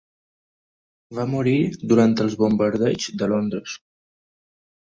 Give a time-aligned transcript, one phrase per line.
[1.17, 1.53] Va morir
[1.93, 3.77] durant els bombardeigs de Londres.